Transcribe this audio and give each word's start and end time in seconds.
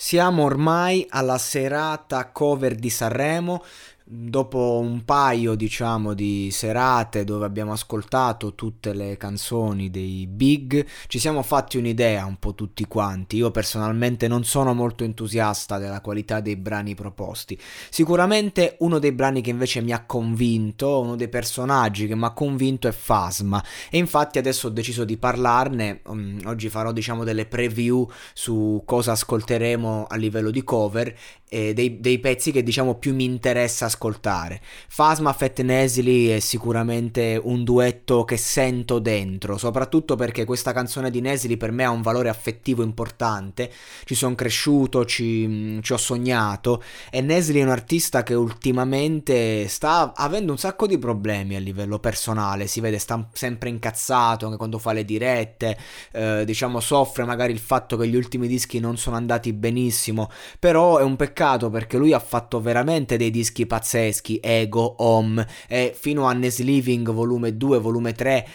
Siamo 0.00 0.44
ormai 0.44 1.04
alla 1.10 1.38
serata 1.38 2.30
cover 2.30 2.76
di 2.76 2.88
Sanremo 2.88 3.64
dopo 4.10 4.78
un 4.80 5.04
paio 5.04 5.54
diciamo 5.54 6.14
di 6.14 6.48
serate 6.50 7.24
dove 7.24 7.44
abbiamo 7.44 7.72
ascoltato 7.72 8.54
tutte 8.54 8.94
le 8.94 9.18
canzoni 9.18 9.90
dei 9.90 10.26
big 10.26 10.86
ci 11.08 11.18
siamo 11.18 11.42
fatti 11.42 11.76
un'idea 11.76 12.24
un 12.24 12.38
po' 12.38 12.54
tutti 12.54 12.86
quanti. 12.86 13.36
Io 13.36 13.50
personalmente 13.50 14.26
non 14.26 14.44
sono 14.44 14.72
molto 14.72 15.04
entusiasta 15.04 15.76
della 15.76 16.00
qualità 16.00 16.40
dei 16.40 16.56
brani 16.56 16.94
proposti. 16.94 17.58
Sicuramente 17.90 18.76
uno 18.78 18.98
dei 18.98 19.12
brani 19.12 19.42
che 19.42 19.50
invece 19.50 19.82
mi 19.82 19.92
ha 19.92 20.02
convinto 20.06 21.00
uno 21.00 21.14
dei 21.14 21.28
personaggi 21.28 22.06
che 22.06 22.16
mi 22.16 22.24
ha 22.24 22.30
convinto 22.30 22.88
è 22.88 22.92
Fasma 22.92 23.62
e 23.90 23.98
infatti 23.98 24.38
adesso 24.38 24.68
ho 24.68 24.70
deciso 24.70 25.04
di 25.04 25.18
parlarne 25.18 26.00
um, 26.06 26.40
oggi 26.46 26.70
farò 26.70 26.92
diciamo 26.92 27.24
delle 27.24 27.44
preview 27.44 28.08
su 28.32 28.82
cosa 28.86 29.12
ascolteremo 29.12 30.06
a 30.08 30.16
livello 30.16 30.50
di 30.50 30.64
cover 30.64 31.14
e 31.48 31.74
dei, 31.74 32.00
dei 32.00 32.18
pezzi 32.18 32.52
che 32.52 32.62
diciamo 32.62 32.94
più 32.94 33.14
mi 33.14 33.24
interessa 33.24 33.84
ascoltare 33.84 33.97
ascoltare. 33.98 34.60
Fasma 34.86 35.32
Fat 35.32 35.60
Nesli 35.60 36.28
è 36.28 36.38
sicuramente 36.38 37.38
un 37.42 37.64
duetto 37.64 38.24
che 38.24 38.36
sento 38.36 39.00
dentro, 39.00 39.58
soprattutto 39.58 40.14
perché 40.14 40.44
questa 40.44 40.72
canzone 40.72 41.10
di 41.10 41.20
Nesli 41.20 41.56
per 41.56 41.72
me 41.72 41.84
ha 41.84 41.90
un 41.90 42.00
valore 42.00 42.28
affettivo 42.28 42.84
importante. 42.84 43.70
Ci 44.04 44.14
sono 44.14 44.36
cresciuto, 44.36 45.04
ci, 45.04 45.80
ci 45.82 45.92
ho 45.92 45.96
sognato 45.96 46.82
e 47.10 47.20
Nesli 47.20 47.58
è 47.58 47.64
un 47.64 47.70
artista 47.70 48.22
che 48.22 48.34
ultimamente 48.34 49.66
sta 49.66 50.12
avendo 50.14 50.52
un 50.52 50.58
sacco 50.58 50.86
di 50.86 50.96
problemi 50.96 51.56
a 51.56 51.60
livello 51.60 51.98
personale, 51.98 52.68
si 52.68 52.80
vede 52.80 52.98
sta 52.98 53.28
sempre 53.32 53.68
incazzato 53.68 54.46
anche 54.46 54.56
quando 54.56 54.78
fa 54.78 54.92
le 54.92 55.04
dirette, 55.04 55.76
eh, 56.12 56.44
diciamo 56.44 56.78
soffre 56.78 57.24
magari 57.24 57.52
il 57.52 57.58
fatto 57.58 57.96
che 57.96 58.06
gli 58.06 58.14
ultimi 58.14 58.46
dischi 58.46 58.78
non 58.78 58.96
sono 58.96 59.16
andati 59.16 59.52
benissimo, 59.52 60.30
però 60.58 60.98
è 60.98 61.02
un 61.02 61.16
peccato 61.16 61.68
perché 61.70 61.96
lui 61.96 62.12
ha 62.12 62.20
fatto 62.20 62.60
veramente 62.60 63.16
dei 63.16 63.30
dischi 63.30 63.66
pazzeschi 63.66 63.86
pazzeschi, 63.88 64.38
Ego, 64.42 64.96
Home, 64.98 65.46
e 65.66 65.94
fino 65.98 66.26
a 66.26 66.32
Nes 66.34 66.58
Living 66.58 67.10
volume 67.10 67.56
2, 67.56 67.78
volume 67.78 68.12
3 68.12 68.46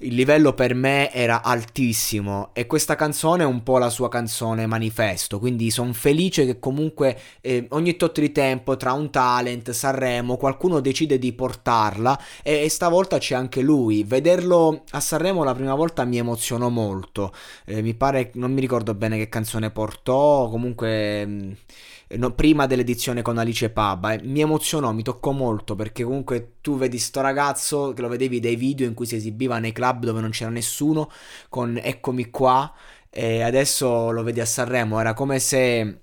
il 0.00 0.14
livello 0.14 0.54
per 0.54 0.74
me 0.74 1.12
era 1.12 1.42
altissimo 1.42 2.50
e 2.52 2.66
questa 2.66 2.94
canzone 2.94 3.42
è 3.42 3.46
un 3.46 3.62
po' 3.62 3.78
la 3.78 3.90
sua 3.90 4.08
canzone 4.08 4.66
manifesto, 4.66 5.38
quindi 5.38 5.70
sono 5.70 5.92
felice 5.92 6.46
che 6.46 6.58
comunque 6.58 7.18
eh, 7.40 7.66
ogni 7.70 7.96
tot 7.96 8.20
di 8.20 8.32
tempo 8.32 8.76
tra 8.76 8.92
un 8.92 9.10
talent, 9.10 9.70
Sanremo, 9.70 10.36
qualcuno 10.36 10.80
decide 10.80 11.18
di 11.18 11.32
portarla 11.32 12.18
e, 12.42 12.62
e, 12.62 12.68
stavolta 12.68 13.18
c'è 13.18 13.34
anche 13.34 13.60
lui. 13.60 14.04
Vederlo 14.04 14.84
a 14.90 15.00
Sanremo 15.00 15.44
la 15.44 15.54
prima 15.54 15.74
volta 15.74 16.04
mi 16.04 16.16
emozionò 16.16 16.68
molto, 16.68 17.32
eh, 17.66 17.82
mi 17.82 17.94
pare, 17.94 18.30
non 18.34 18.52
mi 18.52 18.60
ricordo 18.60 18.94
bene 18.94 19.18
che 19.18 19.28
canzone 19.28 19.70
portò, 19.70 20.48
comunque... 20.48 21.26
Mh, 21.26 21.30
mm, 21.32 21.52
no, 22.16 22.32
prima 22.32 22.66
dell'edizione 22.66 23.22
con 23.22 23.38
Alice 23.38 23.70
Pabba. 23.70 24.14
Eh, 24.14 24.20
mi 24.24 24.40
emozionò, 24.40 24.92
mi 24.92 25.02
toccò 25.02 25.30
molto 25.32 25.74
perché 25.74 26.02
comunque 26.02 26.54
tu 26.60 26.76
vedi 26.76 26.98
sto 26.98 27.20
ragazzo 27.20 27.92
che 27.92 28.02
lo 28.02 28.08
vedevi 28.08 28.40
dai 28.40 28.56
video 28.56 28.86
in 28.86 28.94
cui 28.94 29.06
si 29.06 29.16
esibiva 29.16 29.58
nei 29.58 29.72
club 29.72 29.89
dove 29.98 30.20
non 30.20 30.30
c'era 30.30 30.50
nessuno 30.50 31.10
con 31.48 31.78
eccomi 31.82 32.30
qua 32.30 32.72
e 33.10 33.42
adesso 33.42 34.10
lo 34.10 34.22
vedi 34.22 34.40
a 34.40 34.46
Sanremo, 34.46 35.00
era 35.00 35.14
come 35.14 35.38
se 35.40 36.02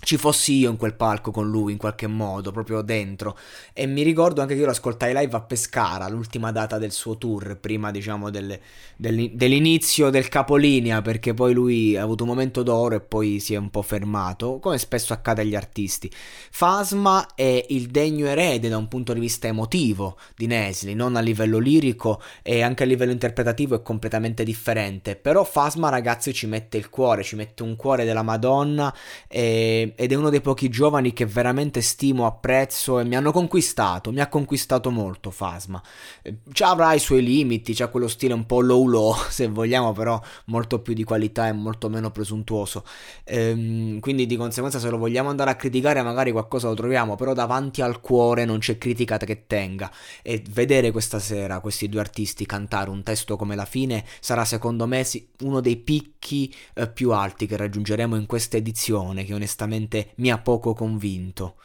ci 0.00 0.16
fossi 0.16 0.58
io 0.58 0.70
in 0.70 0.76
quel 0.76 0.94
palco 0.94 1.30
con 1.30 1.48
lui 1.48 1.72
in 1.72 1.78
qualche 1.78 2.06
modo, 2.06 2.52
proprio 2.52 2.82
dentro. 2.82 3.36
E 3.72 3.86
mi 3.86 4.02
ricordo 4.02 4.40
anche 4.40 4.54
che 4.54 4.60
io 4.60 4.66
lo 4.66 4.72
ascoltai 4.72 5.14
live 5.14 5.36
a 5.36 5.40
Pescara, 5.40 6.08
l'ultima 6.08 6.52
data 6.52 6.78
del 6.78 6.92
suo 6.92 7.18
tour, 7.18 7.58
prima 7.58 7.90
diciamo 7.90 8.30
del, 8.30 8.58
dell'inizio 8.96 10.10
del 10.10 10.28
capolinea, 10.28 11.02
perché 11.02 11.34
poi 11.34 11.52
lui 11.52 11.96
ha 11.96 12.02
avuto 12.02 12.24
un 12.24 12.30
momento 12.30 12.62
d'oro 12.62 12.96
e 12.96 13.00
poi 13.00 13.40
si 13.40 13.54
è 13.54 13.56
un 13.56 13.70
po' 13.70 13.82
fermato, 13.82 14.58
come 14.58 14.78
spesso 14.78 15.12
accade 15.12 15.42
agli 15.42 15.54
artisti. 15.54 16.10
Fasma 16.12 17.34
è 17.34 17.66
il 17.68 17.88
degno 17.88 18.26
erede 18.26 18.68
da 18.68 18.76
un 18.76 18.88
punto 18.88 19.12
di 19.12 19.20
vista 19.20 19.48
emotivo 19.48 20.16
di 20.34 20.46
Nesli, 20.46 20.94
non 20.94 21.16
a 21.16 21.20
livello 21.20 21.58
lirico 21.58 22.20
e 22.42 22.62
anche 22.62 22.82
a 22.84 22.86
livello 22.86 23.12
interpretativo 23.12 23.74
è 23.76 23.82
completamente 23.82 24.44
differente. 24.44 25.16
Però 25.16 25.44
Fasma 25.44 25.88
ragazzi 25.90 26.32
ci 26.32 26.46
mette 26.46 26.78
il 26.78 26.88
cuore, 26.88 27.22
ci 27.22 27.36
mette 27.36 27.62
un 27.62 27.76
cuore 27.76 28.04
della 28.04 28.22
Madonna 28.22 28.94
e 29.28 29.89
ed 29.94 30.12
è 30.12 30.14
uno 30.14 30.30
dei 30.30 30.40
pochi 30.40 30.68
giovani 30.68 31.12
che 31.12 31.26
veramente 31.26 31.80
stimo, 31.80 32.26
apprezzo 32.26 32.98
e 32.98 33.04
mi 33.04 33.16
hanno 33.16 33.32
conquistato, 33.32 34.12
mi 34.12 34.20
ha 34.20 34.28
conquistato 34.28 34.90
molto 34.90 35.30
Fasma. 35.30 35.82
Eh, 36.22 36.38
ci 36.52 36.62
avrà 36.62 36.92
i 36.94 36.98
suoi 36.98 37.22
limiti, 37.22 37.74
c'ha 37.74 37.88
quello 37.88 38.08
stile 38.08 38.34
un 38.34 38.46
po' 38.46 38.60
low 38.60 38.86
low 38.86 39.14
se 39.28 39.48
vogliamo, 39.48 39.92
però 39.92 40.20
molto 40.46 40.80
più 40.80 40.94
di 40.94 41.04
qualità 41.04 41.48
e 41.48 41.52
molto 41.52 41.88
meno 41.88 42.10
presuntuoso. 42.10 42.84
Ehm, 43.24 44.00
quindi 44.00 44.26
di 44.26 44.36
conseguenza 44.36 44.78
se 44.78 44.90
lo 44.90 44.98
vogliamo 44.98 45.28
andare 45.28 45.50
a 45.50 45.56
criticare 45.56 46.02
magari 46.02 46.32
qualcosa 46.32 46.68
lo 46.68 46.74
troviamo, 46.74 47.16
però 47.16 47.32
davanti 47.32 47.82
al 47.82 48.00
cuore 48.00 48.44
non 48.44 48.58
c'è 48.58 48.78
critica 48.78 49.16
che 49.16 49.46
tenga. 49.46 49.90
E 50.22 50.42
vedere 50.50 50.90
questa 50.90 51.18
sera 51.18 51.60
questi 51.60 51.88
due 51.88 52.00
artisti 52.00 52.46
cantare 52.46 52.90
un 52.90 53.02
testo 53.02 53.36
come 53.36 53.54
la 53.54 53.64
fine 53.64 54.04
sarà 54.20 54.44
secondo 54.44 54.86
me 54.86 55.06
uno 55.42 55.60
dei 55.60 55.76
picchi 55.76 56.54
eh, 56.74 56.88
più 56.88 57.12
alti 57.12 57.46
che 57.46 57.56
raggiungeremo 57.56 58.16
in 58.16 58.26
questa 58.26 58.56
edizione 58.56 59.24
che 59.24 59.34
onestamente 59.34 59.79
mi 60.16 60.30
ha 60.30 60.38
poco 60.38 60.74
convinto. 60.74 61.56